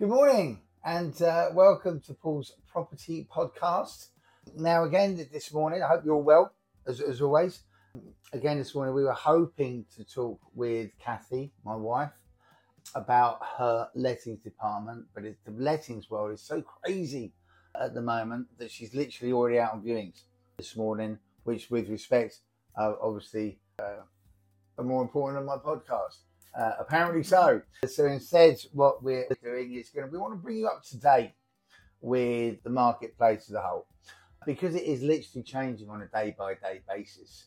[0.00, 4.06] Good morning and uh, welcome to Paul's Property Podcast.
[4.56, 6.54] Now, again, this morning, I hope you're well,
[6.86, 7.64] as, as always.
[8.32, 12.12] Again, this morning, we were hoping to talk with Kathy, my wife,
[12.94, 17.34] about her lettings department, but it, the lettings world is so crazy
[17.78, 20.22] at the moment that she's literally already out on viewings
[20.56, 22.38] this morning, which, with respect,
[22.80, 24.00] uh, obviously, uh,
[24.78, 26.20] are more important than my podcast.
[26.58, 27.62] Uh, apparently so.
[27.86, 30.98] So instead, what we're doing is going to we want to bring you up to
[30.98, 31.32] date
[32.00, 33.86] with the marketplace as a whole
[34.46, 37.46] because it is literally changing on a day by day basis.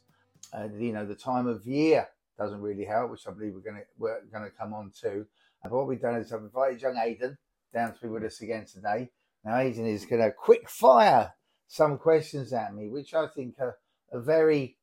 [0.54, 3.82] Uh, you know, the time of year doesn't really help, which I believe we're going
[3.82, 5.26] to we're going to come on to.
[5.63, 7.38] And what we've done is I've invited young Aidan
[7.74, 9.10] down to be with us again today.
[9.44, 11.34] Now, Aidan is going to quick fire
[11.68, 13.77] some questions at me, which I think are,
[14.13, 14.77] are very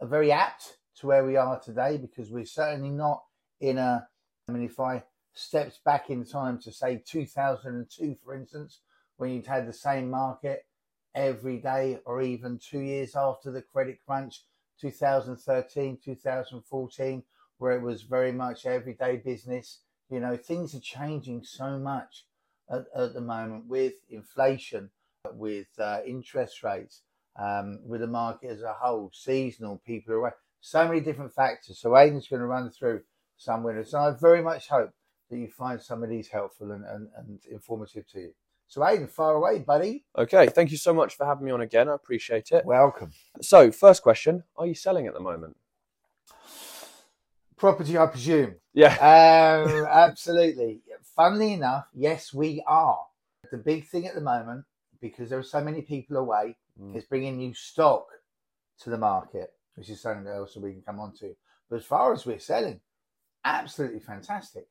[0.00, 3.22] are very apt to where we are today because we're certainly not
[3.60, 4.08] in a.
[4.48, 5.02] I mean, if I
[5.34, 8.80] stepped back in time to say 2002, for instance,
[9.16, 10.66] when you'd had the same market
[11.14, 14.42] every day, or even two years after the credit crunch,
[14.80, 17.22] 2013, 2014,
[17.58, 19.80] where it was very much everyday business.
[20.10, 22.24] You know, things are changing so much
[22.70, 24.90] at, at the moment with inflation,
[25.32, 27.02] with uh, interest rates,
[27.38, 31.78] um, with the market as a whole, seasonal, people are away, so many different factors.
[31.80, 33.02] So Aidan's going to run through
[33.36, 33.94] some winners.
[33.94, 34.90] And I very much hope
[35.30, 38.32] that you find some of these helpful and, and, and informative to you.
[38.68, 40.04] So, Aidan, far away, buddy.
[40.18, 41.88] Okay, thank you so much for having me on again.
[41.88, 42.64] I appreciate it.
[42.64, 43.12] Welcome.
[43.40, 45.56] So, first question Are you selling at the moment?
[47.56, 48.56] Property, I presume.
[48.74, 48.92] Yeah.
[48.96, 50.82] Um, absolutely.
[51.14, 52.98] Funnily enough, yes, we are.
[53.50, 54.64] The big thing at the moment,
[55.00, 56.94] because there are so many people away, Mm.
[56.94, 58.06] is bringing new stock
[58.80, 61.34] to the market, which is something else that we can come on to.
[61.70, 62.82] But as far as we're selling,
[63.46, 64.66] absolutely fantastic.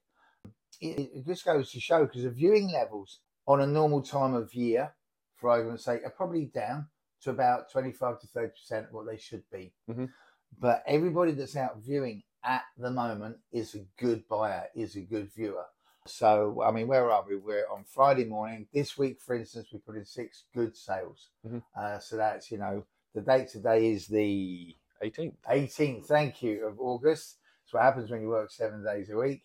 [0.82, 4.54] It, it just goes to show because the viewing levels on a normal time of
[4.54, 4.94] year,
[5.36, 6.88] for argument's sake, are probably down
[7.22, 9.74] to about 25 to 30% of what they should be.
[9.90, 10.10] Mhm.
[10.60, 15.32] But everybody that's out viewing at the moment is a good buyer, is a good
[15.34, 15.66] viewer.
[16.08, 17.38] So, I mean, where are we?
[17.38, 18.68] We're on Friday morning.
[18.72, 21.30] This week, for instance, we put in six good sales.
[21.46, 21.64] Mhm.
[21.76, 25.38] Uh, so that's, you know, the date today is the 18th.
[25.50, 27.38] 18th, thank you, of August.
[27.76, 29.44] What happens when you work seven days a week.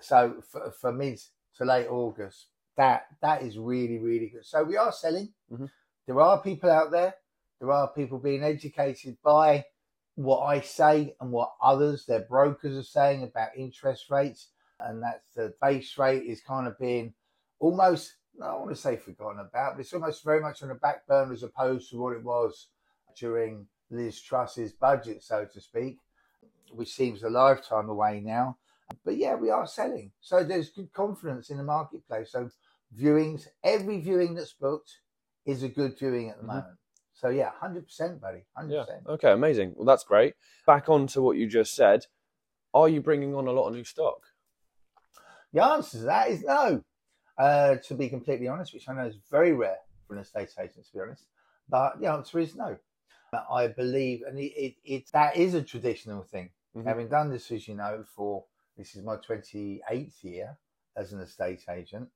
[0.00, 1.20] So for, for mid
[1.56, 4.44] to late August, that that is really, really good.
[4.44, 5.32] So we are selling.
[5.52, 5.70] Mhm.
[6.04, 7.14] There are people out there.
[7.60, 9.66] There are people being educated by
[10.16, 14.48] what I say and what others, their brokers, are saying about interest rates.
[14.80, 17.14] And that's the base rate is kind of being
[17.60, 20.74] almost, I don't want to say forgotten about, but it's almost very much on the
[20.74, 22.66] back burner as opposed to what it was
[23.16, 26.00] during Liz Truss's budget, so to speak,
[26.70, 28.58] which seems a lifetime away now.
[29.04, 30.12] But yeah, we are selling.
[30.20, 32.32] So there's good confidence in the marketplace.
[32.32, 32.50] So
[32.96, 35.00] viewings, every viewing that's booked
[35.46, 36.48] is a good viewing at the Mhm.
[36.48, 36.78] moment.
[37.12, 38.44] So yeah, 100%, buddy.
[38.56, 39.02] 100%.
[39.06, 39.12] Yeah.
[39.14, 39.74] Okay, amazing.
[39.76, 40.34] Well, that's great.
[40.66, 42.06] Back on to what you just said.
[42.72, 44.20] Are you bringing on a lot of new stock?
[45.52, 46.82] The answer to that is no.
[47.38, 50.86] Uh, to be completely honest, which I know is very rare for an estate agent,
[50.86, 51.24] to be honest.
[51.68, 52.78] But the answer is no.
[53.50, 56.50] I believe, and it, it, it that is a traditional thing.
[56.76, 56.84] Mhm.
[56.84, 58.44] Having done this, as you know, for
[58.76, 60.58] this is my 28th year
[60.96, 62.08] as an estate agent,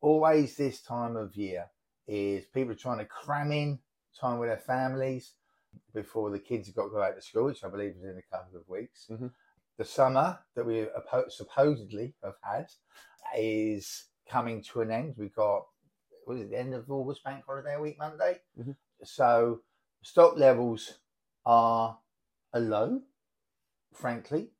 [0.00, 1.70] always this time of year
[2.06, 3.78] is people are trying to cram in
[4.18, 5.34] time with their families
[5.92, 8.18] before the kids have got to go out to school, which I believe is in
[8.18, 9.06] a couple of weeks.
[9.10, 9.32] Mhm.
[9.76, 10.86] The summer that we
[11.28, 12.68] supposedly have had
[13.36, 15.16] is coming to an end.
[15.18, 15.66] We've got,
[16.26, 18.40] was it the end of August bank holiday week, Monday?
[18.58, 18.76] Mhm.
[19.04, 19.62] So
[20.06, 20.98] stock levels
[21.44, 21.98] are
[22.52, 23.02] a low,
[23.92, 24.50] frankly.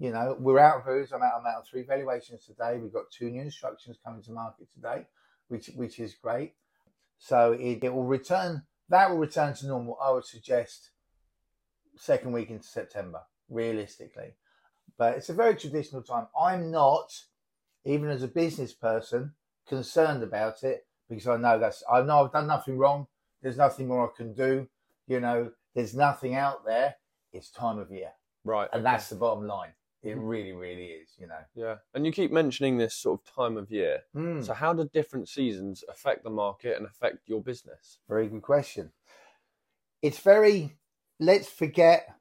[0.00, 1.12] You know, we're out of those.
[1.12, 2.76] I'm out, of three valuations today.
[2.76, 5.06] We've got two new instructions coming to market today,
[5.46, 6.54] which which is great.
[7.18, 8.64] So it, it will return.
[8.88, 9.96] That will return to normal.
[10.02, 10.90] I would suggest
[11.96, 14.34] second week into September, realistically.
[14.98, 16.26] But it's a very traditional time.
[16.38, 17.12] I'm not,
[17.84, 19.34] even as a business person,
[19.68, 23.06] concerned about it because I know that's I know I've done nothing wrong.
[23.40, 24.68] There's nothing more I can do.
[25.10, 26.94] You know, there's nothing out there.
[27.32, 28.12] It's time of year,
[28.44, 28.68] Right.
[28.72, 28.92] and okay.
[28.92, 29.72] that's the bottom line.
[30.04, 31.10] It really, really is.
[31.18, 31.40] You know.
[31.56, 31.76] Yeah.
[31.94, 34.04] And you keep mentioning this sort of time of year.
[34.14, 34.40] Hmm.
[34.40, 37.98] So, how do different seasons affect the market and affect your business?
[38.08, 38.92] Very good question.
[40.00, 40.76] It's very.
[41.18, 42.14] Let's forget,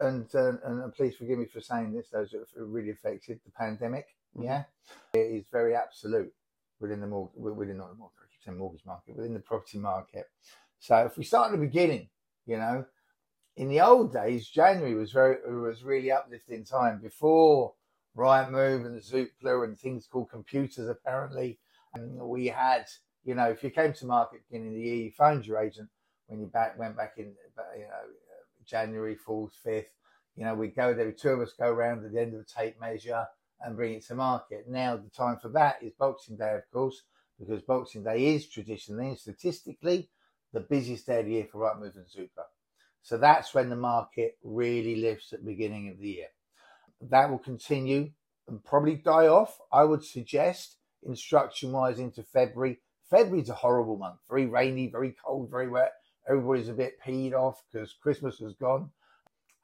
[0.00, 2.08] and uh, and please forgive me for saying this.
[2.08, 4.06] Those that are really affected the pandemic.
[4.34, 4.44] Mhm.
[4.44, 4.64] Yeah,
[5.12, 6.32] it is very absolute
[6.80, 10.30] within the mortgage, within not the mortgage, mortgage market, within the property market.
[10.80, 12.08] So if we start at the beginning,
[12.46, 12.86] you know,
[13.56, 17.74] in the old days, January was very was really uplifting time before
[18.14, 21.58] Riot Rightmove and Zoopla and things called computers apparently.
[21.92, 22.86] And we had,
[23.24, 25.90] you know, if you came to market beginning of the year, you phoned your agent
[26.28, 27.34] when you back went back in,
[27.76, 28.06] you know,
[28.64, 29.92] January fourth, fifth.
[30.34, 32.52] You know, we'd go there, two of us go around at the end of the
[32.52, 33.26] tape measure
[33.60, 34.64] and bring it to market.
[34.66, 37.02] Now the time for that is Boxing Day, of course,
[37.38, 40.08] because Boxing Day is traditionally statistically
[40.52, 42.44] the busiest day of the year for Rightmove and Zoopla.
[43.02, 46.26] So that's when the market really lifts at the beginning of the year.
[47.00, 48.10] That will continue
[48.48, 50.76] and probably die off, I would suggest,
[51.06, 52.80] instruction wise into February.
[53.10, 55.92] February's a horrible month, very rainy, very cold, very wet.
[56.28, 58.90] Everybody's a bit peed off because Christmas has gone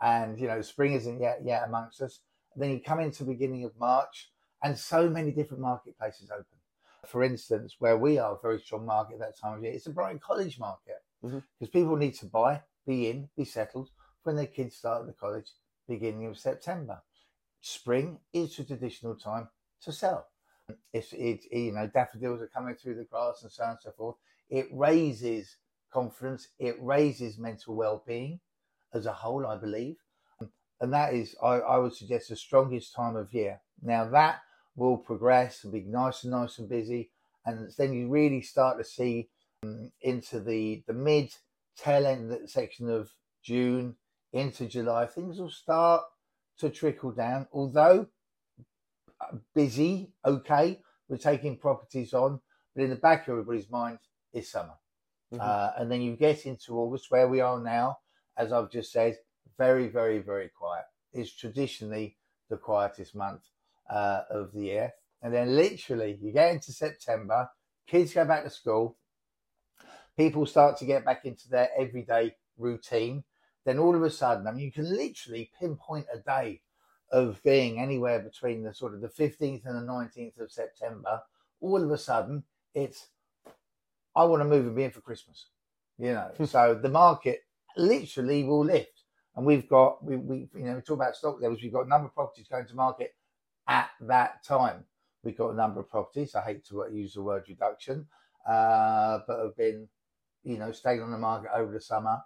[0.00, 2.20] and you know spring isn't yet yet amongst us.
[2.54, 4.30] And then you come into the beginning of March
[4.62, 6.55] and so many different marketplaces open.
[7.06, 9.86] For instance, where we are a very strong market at that time of year, it's
[9.86, 11.66] a Brighton College market because mm-hmm.
[11.66, 13.90] people need to buy, be in, be settled
[14.22, 15.50] when their kids start the college
[15.88, 17.00] beginning of September.
[17.60, 19.48] Spring is the traditional time
[19.82, 20.26] to sell.
[20.92, 23.92] It's it, you know daffodils are coming through the grass and so on and so
[23.92, 24.16] forth.
[24.50, 25.56] It raises
[25.92, 26.48] confidence.
[26.58, 28.40] It raises mental well-being
[28.92, 29.96] as a whole, I believe,
[30.80, 33.60] and that is I, I would suggest the strongest time of year.
[33.80, 34.40] Now that
[34.76, 37.10] will progress and be nice and nice and busy,
[37.44, 39.28] and then you really start to see
[39.62, 41.34] um, into the the mid
[41.76, 43.10] tail end section of
[43.42, 43.96] June
[44.32, 46.02] into July, things will start
[46.58, 47.46] to trickle down.
[47.52, 48.06] Although
[49.20, 52.40] uh, busy, okay, we're taking properties on,
[52.74, 53.98] but in the back of everybody's mind
[54.32, 54.74] is summer.
[55.32, 55.40] Mm-hmm.
[55.40, 57.98] Uh, and then you get into August, where we are now,
[58.36, 59.16] as I've just said,
[59.58, 60.84] very, very, very quiet.
[61.12, 62.16] It's traditionally
[62.50, 63.42] the quietest month
[63.90, 64.92] uh, of the year.
[65.22, 67.48] And then literally, you get into September,
[67.86, 68.96] kids go back to school,
[70.16, 73.24] people start to get back into their everyday routine.
[73.64, 76.62] Then all of a sudden, I mean, you can literally pinpoint a day
[77.10, 81.22] of being anywhere between the sort of the 15th and the 19th of September.
[81.60, 82.44] All of a sudden,
[82.74, 83.08] it's,
[84.14, 85.46] I want to move and be in for Christmas.
[85.98, 87.40] You know, so the market
[87.76, 89.02] literally will lift.
[89.34, 91.88] And we've got, we, we, you know, we talk about stock levels, we've got a
[91.88, 93.14] number of properties going to market
[93.68, 94.84] at that time.
[95.22, 98.06] We've got a number of properties, I hate to use the word reduction,
[98.48, 99.88] uh, but have been,
[100.44, 102.20] you know, staying on the market over the summer.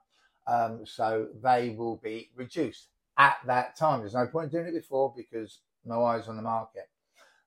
[0.46, 4.00] Um, so they will be reduced at that time.
[4.00, 6.88] There's no point doing it before because no eyes on the market.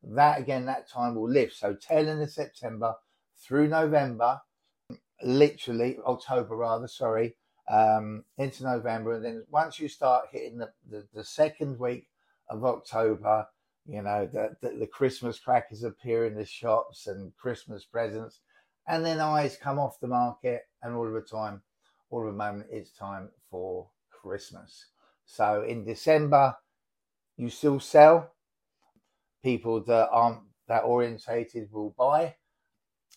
[0.03, 1.55] That again, that time will lift.
[1.55, 2.95] So tail end of September
[3.37, 4.41] through November,
[5.21, 7.35] literally October rather, sorry,
[7.69, 9.13] um, into November.
[9.13, 12.07] And then once you start hitting the, the, the second week
[12.49, 13.47] of October,
[13.85, 18.39] you know, the, the, the, Christmas crackers appear in the shops and Christmas presents.
[18.87, 21.61] And then eyes come off the market, and all of the time,
[22.09, 24.87] all of the moment, it's time for Christmas.
[25.25, 26.55] So in December,
[27.37, 28.31] you still sell.
[29.41, 32.35] People that aren't that orientated will buy.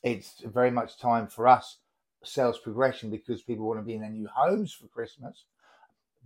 [0.02, 1.78] It's very much time for us
[2.24, 5.44] sales progression because people want to be in their new homes for Christmas.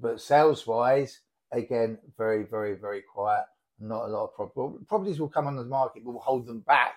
[0.00, 1.20] But sales wise,
[1.52, 3.44] again, very, very, very quiet.
[3.80, 4.86] Not a lot of properties.
[4.86, 6.94] Properties will come on the market, but we'll hold them back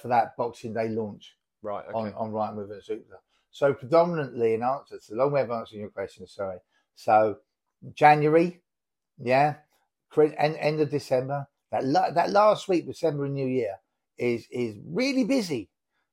[0.00, 1.36] for that Boxing Day launch.
[1.62, 1.84] Right.
[1.86, 1.96] Okay.
[1.96, 3.16] On, on Rightmove and Zoopla.
[3.50, 6.58] So predominantly in answer, it's a long way of answering your question, sorry.
[6.94, 7.38] So
[7.94, 8.60] January,
[9.18, 9.54] yeah,
[10.16, 13.76] end, end of December, that, la- that last week, December and New Year,
[14.18, 15.70] is is really busy.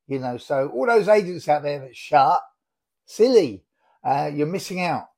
[0.08, 2.42] You know, so all those agents out there that shut,
[3.06, 3.63] silly,
[4.04, 5.10] uh, you're missing out.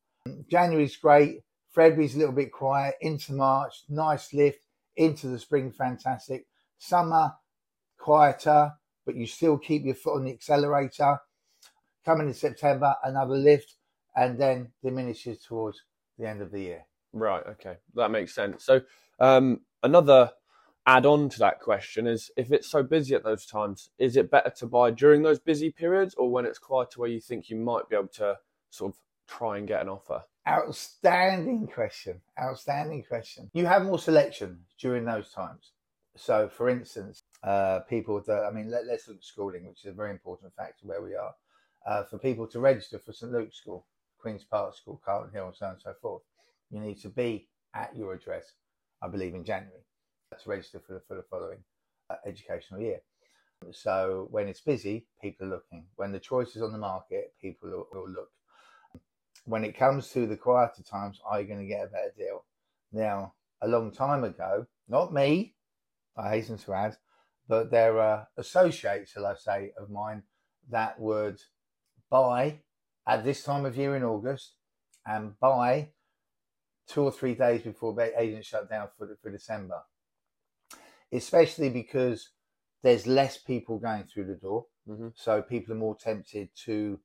[0.49, 1.41] January's great.
[1.73, 2.95] February's a little bit quiet.
[3.01, 4.62] Into March, nice lift.
[4.95, 6.45] Into the spring, fantastic.
[6.77, 7.33] Summer,
[7.97, 8.73] quieter,
[9.05, 11.19] but you still keep your foot on the accelerator.
[12.05, 13.75] Coming in September, another lift,
[14.15, 15.81] and then diminishes towards
[16.17, 16.85] the end of the year.
[17.13, 17.43] Right.
[17.47, 18.65] Okay, that makes sense.
[18.65, 18.81] So
[19.19, 20.31] um, another
[20.85, 24.29] add on to that question is if it's so busy at those times, is it
[24.29, 27.55] better to buy during those busy periods or when it's quieter where you think you
[27.55, 28.37] might be able to
[28.69, 30.23] sort of try and get an offer?
[30.47, 32.21] Outstanding question.
[32.39, 33.49] Outstanding question.
[33.53, 35.71] You have more selection during those times.
[36.15, 39.91] So, for instance, uh, people that, I mean, let, us look at schooling, which is
[39.91, 41.33] a very important factor where we are.
[41.87, 43.85] Uh, for people to register for St Luke's School,
[44.19, 46.21] Queen's Park School, Carlton Hill, and so on and so forth,
[46.69, 48.53] you need to be at your address,
[49.01, 49.83] I believe, in January
[50.41, 51.59] to register for the, for the following
[52.09, 52.99] uh, educational year.
[53.71, 55.85] So when it's busy, people are looking.
[55.95, 58.29] When the choice is on the market, people will, will look.
[59.45, 62.45] When it comes to the quieter times, are you going to get a better deal?
[62.91, 65.55] Now, a long time ago, not me,
[66.15, 66.97] I hasten to add,
[67.47, 70.23] but there are associates, shall I say, of mine
[70.69, 71.41] that would
[72.09, 72.61] buy
[73.07, 74.53] at this time of year in August
[75.05, 75.89] and buy
[76.87, 79.81] two or three days before agents shut down for, for December
[81.13, 82.29] especially because
[82.81, 84.65] there's less people going through the door.
[84.87, 86.99] hmm So people are more tempted to,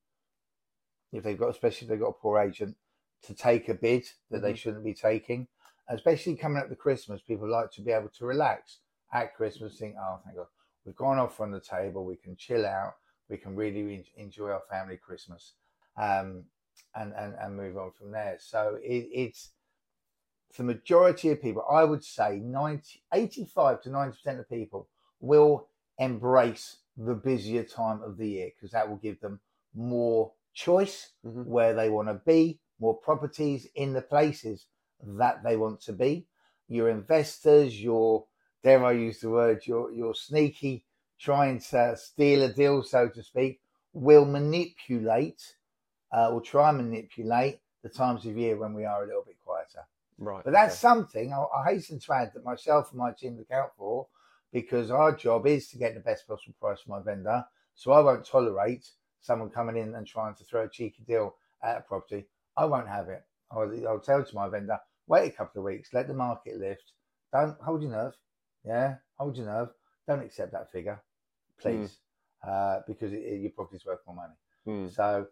[1.12, 2.77] if they've got, especially if they've got a poor agent,
[3.23, 4.57] to take a bid that they Mhm.
[4.57, 5.49] shouldn't be taking.
[5.88, 8.81] Especially coming up to Christmas, people like to be able to relax
[9.12, 10.49] at Christmas, think, oh, thank God,
[10.85, 12.95] we've gone off on the table, we can chill out,
[13.29, 15.55] we can really en- enjoy our family Christmas,
[15.97, 16.45] um,
[16.95, 18.37] and, and, and move on from there.
[18.38, 19.53] So it, it's,
[20.57, 24.88] the majority of people, I would say 90, 85 to 90% of people
[25.21, 29.41] will embrace the busier time of the year because that will give them
[29.75, 34.67] more choice hmm where they want to be, more properties in the places
[35.02, 36.26] that they want to be.
[36.69, 38.26] Your investors, your
[38.62, 40.85] dare I use the word, your your sneaky
[41.19, 43.61] trying to steal a deal, so to speak,
[43.93, 45.57] will manipulate,
[46.12, 49.37] uh, will try and manipulate the times of year when we are a little bit
[49.45, 49.87] quieter.
[50.19, 50.45] Right.
[50.45, 50.81] But that's okay.
[50.81, 54.07] something I, I hasten to add that myself and my team look out for
[54.52, 57.45] because our job is to get the best possible price for my vendor.
[57.75, 58.88] So I won't tolerate
[59.28, 62.26] someone coming in and trying to throw a cheeky deal at a property.
[62.56, 63.23] I won't have it.
[63.52, 66.92] I'll, I'll tell to my vendor, wait a couple of weeks, let the market lift.
[67.30, 68.14] Don't hold your nerve.
[68.64, 69.68] Yeah, hold your nerve.
[70.06, 71.02] Don't accept that figure,
[71.61, 71.99] please,
[72.47, 74.35] uh, because it, it, your property's worth more money.
[74.66, 74.94] Mm.
[74.94, 75.26] So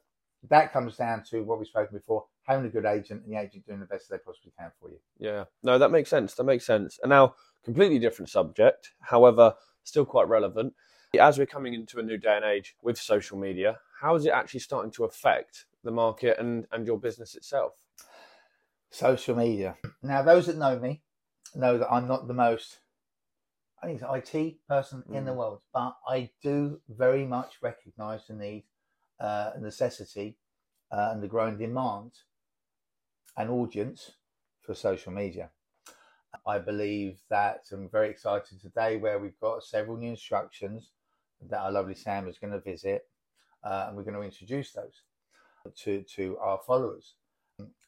[0.50, 3.66] that comes down to what we've spoken before: having a good agent and the agent
[3.66, 4.98] doing the best they possibly can for you.
[5.18, 6.34] Yeah, no, that makes sense.
[6.34, 6.98] That makes sense.
[7.02, 7.34] And now,
[7.64, 10.74] completely different subject, however, still quite relevant.
[11.18, 14.30] As we're coming into a new day and age with social media, how is it
[14.32, 17.72] actually starting to affect the market and, and your business itself?
[18.90, 19.76] Social media.
[20.02, 21.02] Now, those that know me
[21.54, 22.80] know that I'm not the most,
[23.82, 25.36] I think, it's IT person in the Mm.
[25.36, 28.64] world, but I do very much recognise the need,
[29.20, 30.38] uh, necessity,
[30.90, 32.12] uh, and the growing demand
[33.36, 34.12] and audience
[34.60, 35.50] for social media.
[36.46, 40.92] I believe that I'm very excited today where we've got several new instructions
[41.40, 43.08] that our lovely Sam is going to visit,
[43.66, 45.02] uh, and we're going to introduce those
[45.75, 47.14] to to our followers.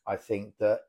[0.07, 0.81] I think that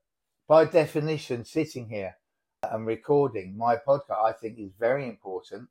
[0.47, 2.15] by definition, sitting here
[2.63, 5.67] and recording my podcast, I think is very important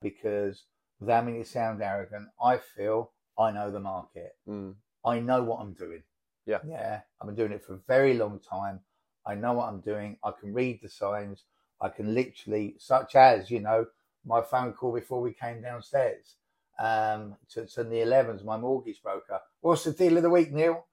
[0.00, 0.64] because
[1.00, 4.36] without meaning to sound arrogant, I feel I know the market.
[4.48, 4.74] Mm.
[5.04, 6.02] I know what I'm doing.
[6.46, 6.58] Yeah.
[6.66, 7.00] Yeah.
[7.20, 8.80] I've been doing it for a very long time.
[9.26, 10.18] I know what I'm doing.
[10.22, 11.44] I can read the signs.
[11.80, 13.86] I can literally, such as, you know,
[14.24, 16.36] my phone call before we came downstairs
[16.78, 19.40] um, to, to the 11s, my mortgage broker.
[19.60, 20.86] What's the deal of the week, Neil?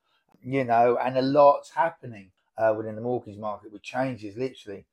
[0.44, 4.86] You know, and a lot's happening uh, within the mortgage market with changes literally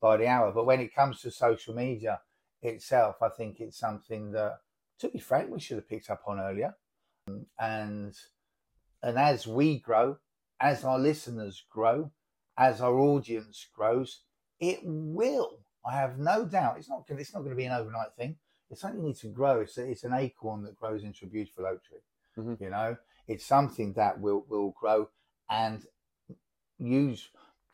[0.00, 0.52] by the hour.
[0.52, 2.20] But when it comes to social media
[2.62, 4.58] itself, I think it's something that,
[4.98, 6.76] to be frank, we should have picked up on earlier.
[7.58, 8.14] And
[9.02, 10.18] and as we grow,
[10.60, 12.12] as our listeners grow,
[12.56, 14.20] as our audience grows,
[14.60, 15.58] it will.
[15.84, 16.78] I have no doubt.
[16.78, 17.04] It's not.
[17.08, 18.36] It's not going to be an overnight thing.
[18.72, 19.60] It's something you need to grow.
[19.60, 21.98] It's, a, it's an acorn that grows into a beautiful oak tree.
[22.38, 22.58] Mhm.
[22.60, 22.96] You know,
[23.28, 25.10] it's something that will will grow
[25.50, 25.86] and
[26.78, 27.28] use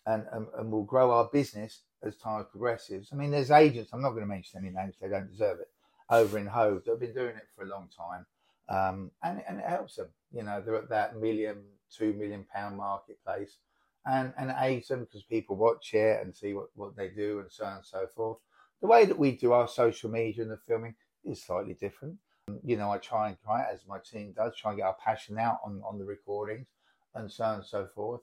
[0.06, 3.10] and, and and will grow our business as time progresses.
[3.12, 3.90] I mean, there's agents.
[3.92, 4.96] I'm not going to mention any names.
[5.00, 5.70] They don't deserve it.
[6.10, 8.26] Over in Hove, that have been doing it for a long time,
[8.68, 10.08] um, and and it helps them.
[10.32, 11.62] You know, they're at that million,
[11.96, 13.58] two million pound marketplace,
[14.04, 17.38] and and it aids them because people watch it and see what what they do
[17.40, 18.38] and so on and so forth.
[18.80, 20.94] The way that we do our social media and the filming
[21.24, 22.16] is slightly different.
[22.64, 25.38] You know, I try and try as my team does, try and get our passion
[25.38, 26.68] out on on the recordings
[27.14, 28.22] and so on and so forth.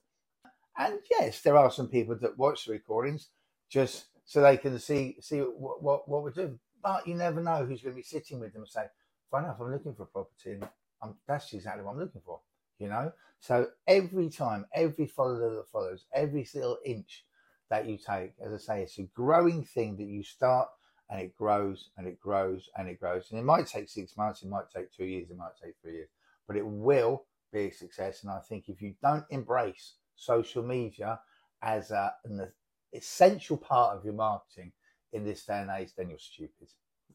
[0.77, 3.29] And yes, there are some people that watch the recordings
[3.69, 6.59] just so they can see see what what, what we're doing.
[6.81, 8.85] But you never know who's going to be sitting with them and say,
[9.31, 10.67] "Fine enough, I'm looking for a property, and
[11.01, 12.41] I'm, that's exactly what I'm looking for."
[12.79, 13.11] You know.
[13.39, 17.25] So every time, every follower that follows, every little inch
[17.69, 20.67] that you take, as I say, it's a growing thing that you start
[21.09, 23.27] and it grows and it grows and it grows.
[23.29, 25.95] And it might take six months, it might take two years, it might take three
[25.95, 26.09] years,
[26.47, 28.23] but it will be a success.
[28.23, 31.19] And I think if you don't embrace social media
[31.61, 32.47] as a, an
[32.93, 34.71] essential part of your marketing
[35.13, 36.69] in this day and age, then you're stupid.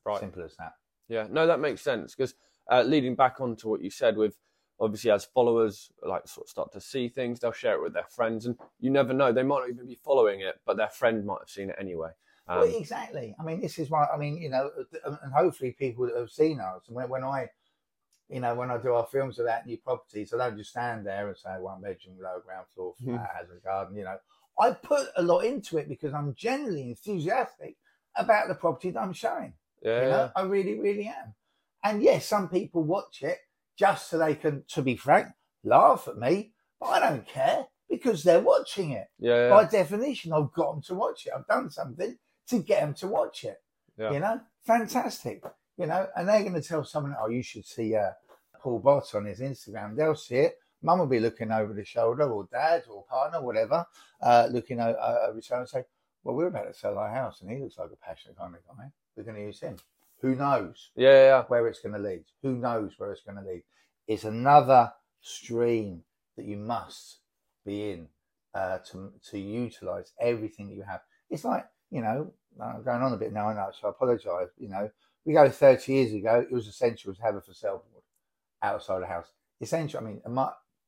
[0.04, 0.20] Right.
[0.20, 0.72] Simple as that.
[1.08, 2.34] Yeah, no, that makes sense because
[2.70, 4.36] uh, leading back onto what you said with
[4.80, 8.06] obviously as followers like sort of start to see things, they'll share it with their
[8.08, 11.24] friends, and you never know they might not even be following it, but their friend
[11.26, 12.10] might have seen it anyway.
[12.48, 13.36] Um, well, exactly.
[13.38, 14.06] I mean, this is why.
[14.12, 14.70] I mean, you know,
[15.22, 17.50] and hopefully people that have seen us, and when, when I,
[18.28, 21.28] you know, when I do our films about new properties, I don't just stand there
[21.28, 23.14] and say one bedroom, low ground floor, Mhm.
[23.16, 23.96] flat, has a garden.
[23.96, 24.18] You know,
[24.58, 27.76] I put a lot into it because I'm generally enthusiastic
[28.16, 29.54] about the property that I'm showing.
[29.82, 31.34] yeah, You know, I really, really am.
[31.84, 33.38] And yes, some people watch it
[33.80, 35.28] just so they can, to be frank,
[35.64, 40.34] laugh at me, but I don't care because they're watching it yeah, yeah, by definition,
[40.34, 41.32] I've got them to watch it.
[41.34, 42.16] I've done something
[42.50, 43.56] to get them to watch it.
[43.98, 44.12] Yeah.
[44.12, 45.42] You know, fantastic.
[45.78, 48.10] You know, and they're going to tell someone, oh, you should see uh,
[48.60, 49.96] Paul Bott on his Instagram.
[49.96, 50.58] They'll see it.
[50.82, 53.84] Mum will be looking over the shoulder, or dad, or partner, whatever,
[54.22, 55.84] uh, looking o- o- over the shoulder and say,
[56.22, 58.60] well, we're about to sell our house, and he looks like a passionate kind of
[58.76, 58.84] guy.
[59.16, 59.76] We're going to use him.
[60.20, 60.90] Who knows?
[60.96, 62.24] Yeah, yeah, where it's going to lead.
[62.42, 63.62] Who knows where it's going to lead?
[64.06, 66.02] It's another stream
[66.36, 67.20] that you must
[67.64, 68.08] be in
[68.54, 71.00] uh, to to utilize everything that you have.
[71.30, 73.48] It's like you know, I'm going on a bit now.
[73.48, 74.50] I know, so I apologise.
[74.58, 74.90] You know,
[75.24, 76.40] we go 30 years ago.
[76.40, 78.04] It was essential to have a for sale board
[78.62, 79.26] outside the house.
[79.60, 80.00] Essential.
[80.00, 80.22] I mean,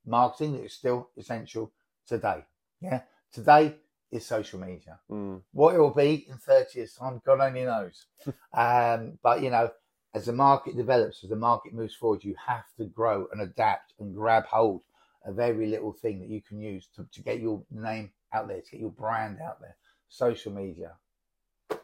[0.07, 1.73] marketing is still essential
[2.07, 2.45] today.
[2.81, 3.77] Yeah, today
[4.13, 5.01] is social media.
[5.11, 5.41] Mm.
[5.53, 8.07] What it will be in 30 years' time, God only knows.
[8.53, 9.71] um, but, you know,
[10.15, 13.95] as the market develops, as the market moves forward, you have to grow and adapt
[13.99, 14.83] and grab hold
[15.25, 18.61] of every little thing that you can use to, to get your name out there,
[18.61, 19.77] to get your brand out there.
[20.09, 20.93] Social media,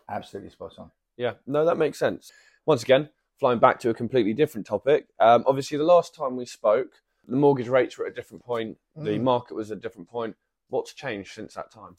[0.09, 0.91] absolutely spot on.
[1.17, 2.31] Yeah, no, that makes sense.
[2.67, 3.09] Once again,
[3.41, 5.07] flying back to a completely different topic.
[5.19, 8.77] Um, obviously, the last time we spoke, the mortgage rates were at a different point.
[8.97, 9.23] The Mm.
[9.23, 10.37] market was at a different point.
[10.69, 11.97] What's changed since that time?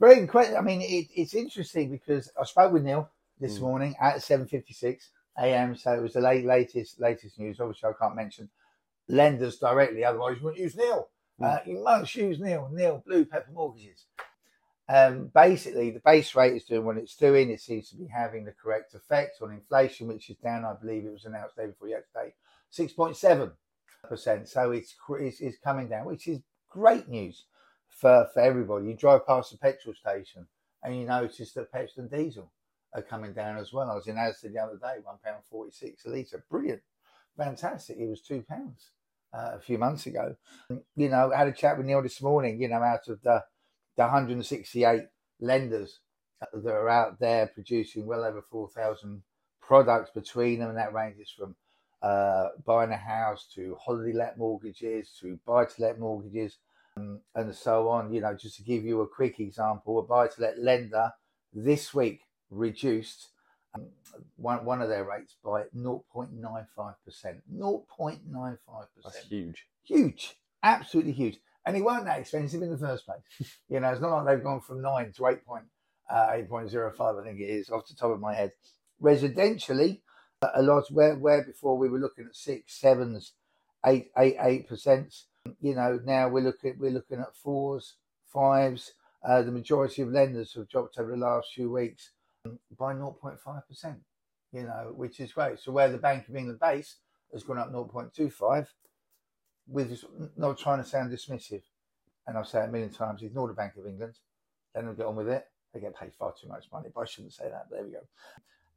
[0.00, 0.56] Very good question.
[0.56, 3.62] I mean, it, it's interesting because I spoke with Neil this Mm.
[3.62, 5.76] morning at 7.56 a.m.
[5.76, 7.60] So it was the late, latest latest news.
[7.60, 8.48] Obviously, I can't mention
[9.08, 11.08] lenders directly, otherwise you wouldn't use Neil.
[11.40, 12.68] Uh, you must use Neil.
[12.72, 14.06] Neil, Blue Pepper Mortgages.
[14.88, 17.50] Um, basically, the base rate is doing what it's doing.
[17.50, 20.64] It seems to be having the correct effect on inflation, which is down.
[20.64, 22.34] I believe it was announced day before yesterday,
[22.70, 23.52] six point seven
[24.08, 24.48] percent.
[24.48, 26.40] So it's, it's it's coming down, which is
[26.70, 27.44] great news
[27.98, 28.86] for for everybody.
[28.86, 30.46] You drive past the petrol station
[30.82, 32.52] and you notice that petrol and diesel
[32.94, 33.90] are coming down as well.
[33.90, 36.44] I was in Asda the other day, one pound forty six a litre.
[36.50, 36.82] Brilliant,
[37.36, 37.98] fantastic.
[37.98, 38.90] It was two pounds
[39.34, 40.36] uh, a few months ago.
[40.96, 42.60] You know, I had a chat with Neil this morning.
[42.60, 43.44] You know, out of the
[43.96, 45.02] the 168
[45.40, 45.98] lenders
[46.52, 49.22] that are out there producing well over 4,000
[49.60, 51.56] products between them, and that ranges from
[52.00, 56.58] uh, buying a house to holiday let mortgages to buy to let mortgages
[56.98, 58.12] um, and so on.
[58.12, 61.12] You know, just to give you a quick example, a buy to let lender
[61.52, 63.28] this week reduced
[63.74, 63.86] um,
[64.36, 66.94] one, one of their rates by 0.95%.
[67.54, 68.58] 0.95%.
[69.04, 69.66] That's huge.
[69.84, 71.38] Huge, absolutely huge.
[71.66, 73.20] And it weren't that expensive in the first place.
[73.68, 75.64] you know, it's not like they've gone from 9 to 8 point,
[76.10, 78.52] uh, 8.05, I think it is, off the top of my head.
[79.02, 80.00] Residentially,
[80.54, 83.32] a lot where, where before we were looking at six, sevens,
[83.84, 85.14] eight, eight, eight percent.
[85.60, 88.92] You know, now we're looking we're looking at fours, fives.
[89.26, 92.12] Uh, the majority of lenders have dropped over the last few weeks
[92.44, 93.98] um, by 0.5 percent.
[94.52, 95.58] You know, which is great.
[95.60, 96.96] So where the Bank of England base
[97.32, 98.66] has gone up 0.25,
[99.66, 100.04] with
[100.36, 101.62] not trying to sound dismissive,
[102.26, 104.14] and I've said it a million times, ignore the Bank of England.
[104.74, 105.46] Then them get on with it.
[105.72, 107.66] They get paid far too much money, but I shouldn't say that.
[107.70, 108.00] There we go.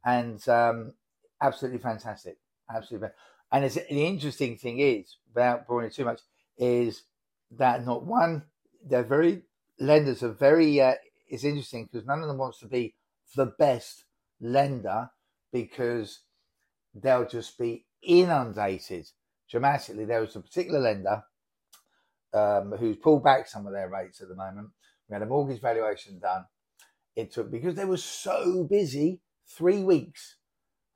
[0.04, 0.94] And um,
[1.40, 2.38] absolutely fantastic.
[2.74, 3.08] Absolutely.
[3.50, 6.20] And the interesting thing is, without boring it too much,
[6.58, 7.04] is
[7.50, 8.44] that not one,
[8.84, 9.42] they're very,
[9.78, 10.94] lenders are very, uh,
[11.28, 12.94] it's interesting because none of them wants to be
[13.34, 14.04] the best
[14.40, 15.10] lender
[15.52, 16.20] because
[16.94, 19.06] they'll just be inundated
[19.50, 20.04] dramatically.
[20.04, 21.24] There was a particular lender
[22.34, 24.68] um, who's pulled back some of their rates at the moment.
[25.08, 26.46] We had a mortgage valuation done.
[27.14, 30.36] It took because they were so busy three weeks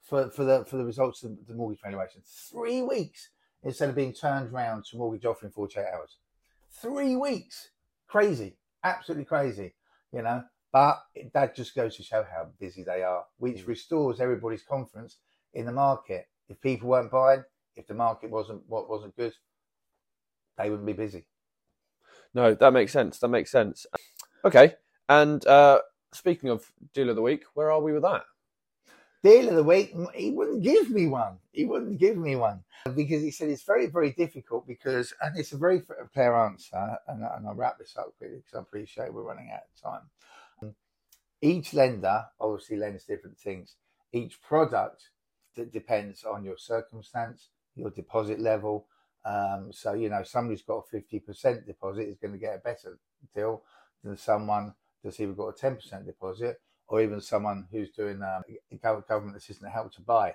[0.02, 2.22] for, for the for the results of the mortgage valuation.
[2.24, 3.30] Three weeks
[3.66, 6.16] instead of being turned around to mortgage offer in 48 hours.
[6.70, 7.70] Three weeks.
[8.06, 8.56] Crazy.
[8.84, 9.74] Absolutely crazy.
[10.12, 11.02] You know, but
[11.34, 13.66] that just goes to show how busy they are, which Mm.
[13.66, 15.18] restores everybody's confidence
[15.52, 16.28] in the market.
[16.48, 19.34] If people weren't buying, if the market wasn't what wasn't good,
[20.56, 21.26] they wouldn't be busy.
[22.34, 23.18] No, that makes sense.
[23.18, 23.86] That makes sense.
[24.44, 24.76] Okay.
[25.08, 25.80] And uh,
[26.12, 28.22] speaking of deal of the week, where are we with that?
[29.22, 31.38] Deal of the week, he wouldn't give me one.
[31.52, 32.62] He wouldn't give me one
[32.94, 35.82] because he said it's very, very difficult because, and it's a very
[36.14, 39.62] fair answer, and, and I'll wrap this up quickly because I appreciate we're running out
[39.62, 40.74] of time.
[41.40, 43.76] Each lender obviously lends different things.
[44.12, 45.10] Each product
[45.56, 48.86] that depends on your circumstance, your deposit level.
[49.24, 52.98] Um, so, you know, somebody's got a 50% deposit is going to get a better
[53.34, 53.62] deal
[54.04, 58.42] than someone that's either got a 10% deposit or even someone who's doing um,
[59.08, 60.34] government assistant help to buy,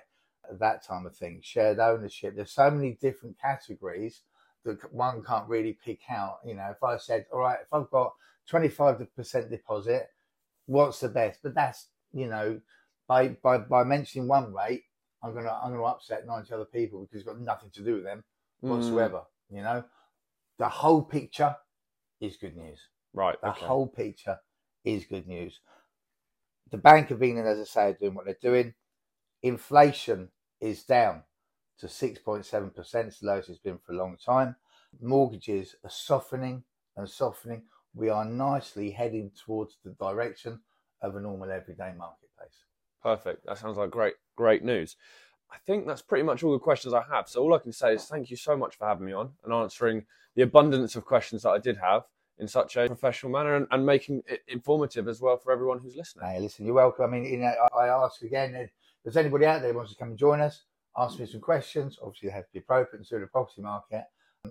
[0.50, 2.34] that type of thing, shared ownership.
[2.36, 4.22] There's so many different categories
[4.64, 6.38] that one can't really pick out.
[6.44, 8.12] You know, if I said, all right, if I've got
[8.50, 10.08] 25% deposit,
[10.66, 11.40] what's the best?
[11.42, 12.60] But that's, you know,
[13.08, 14.84] by, by, by mentioning one rate,
[15.22, 18.04] I'm gonna I'm gonna upset 90 other people because it's got nothing to do with
[18.04, 18.24] them
[18.64, 19.22] Mm, whatsoever.
[19.50, 19.84] You know,
[20.58, 21.56] the whole picture
[22.20, 22.80] is good news.
[23.14, 23.36] right.
[23.44, 23.66] The Okay.
[23.66, 24.38] whole picture
[24.84, 25.60] is good news.
[26.72, 28.72] The Bank of England, as I say, are doing what they're doing.
[29.42, 31.22] Inflation is down
[31.78, 34.56] to 6.7%, it's the lowest it's been for a long time.
[35.00, 36.64] Mortgages are softening
[36.96, 37.64] and softening.
[37.94, 40.60] We are nicely heading towards the direction
[41.02, 42.64] of a normal everyday marketplace.
[43.02, 43.44] Perfect.
[43.44, 44.96] That sounds like great, great news.
[45.50, 47.28] I think that's pretty much all the questions I have.
[47.28, 49.52] So all I can say is thank you so much for having me on and
[49.52, 52.04] answering the abundance of questions that I did have
[52.42, 55.96] in such a professional manner and, and making it informative as well for everyone who's
[55.96, 56.28] listening.
[56.28, 57.04] Hey, listen, you're welcome.
[57.04, 58.70] I mean, you know, I ask again, if
[59.04, 60.64] there's anybody out there who wants to come and join us,
[60.98, 61.98] ask me some questions.
[62.02, 64.04] Obviously, they have to be appropriate to the property market.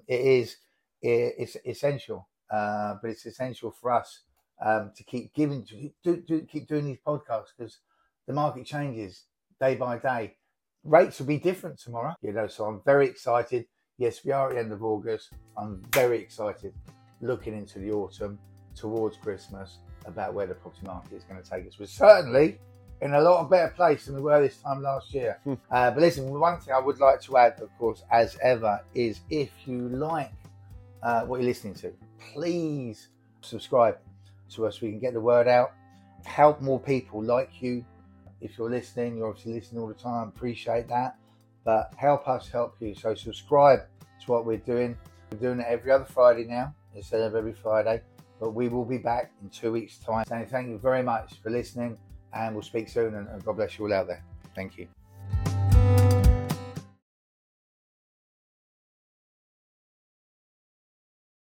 [0.07, 0.55] It is
[1.01, 4.21] it's essential, uh, but it's essential for us
[4.63, 7.79] um, to keep giving, to do, do, keep doing these podcasts because
[8.27, 9.25] the market changes
[9.59, 10.35] day by day.
[10.83, 12.47] Rates will be different tomorrow, you know.
[12.47, 13.65] So I'm very excited.
[13.97, 15.33] Yes, we are at the end of August.
[15.57, 16.73] I'm very excited,
[17.21, 18.37] looking into the autumn
[18.75, 21.79] towards Christmas about where the property market is going to take us.
[21.79, 22.57] We're certainly
[23.01, 25.39] in a lot of better place than we were this time last year.
[25.43, 25.53] Hmm.
[25.69, 29.21] uh, but listen, one thing I would like to add, of course, as ever, is
[29.29, 30.31] if you like
[31.01, 31.93] uh, what you're listening to,
[32.33, 33.09] please
[33.41, 33.97] subscribe
[34.51, 34.81] to us.
[34.81, 35.73] We can get the word out,
[36.25, 37.83] help more people like you.
[38.39, 40.27] If you're listening, you're obviously listening all the time.
[40.29, 41.15] Appreciate that.
[41.63, 42.95] But help us help you.
[42.95, 43.81] So subscribe
[44.25, 44.97] to what we're doing.
[45.31, 48.01] We're doing it every other Friday now instead of every Friday.
[48.39, 50.25] But we will be back in two weeks' time.
[50.27, 51.97] Saying thank you very much for listening,
[52.33, 53.13] and we'll speak soon.
[53.15, 54.23] And God bless you all out there.
[54.55, 54.87] Thank you.